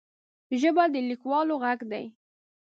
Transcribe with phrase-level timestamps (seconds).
[0.61, 2.05] ژبه د لیکوالو غږ دی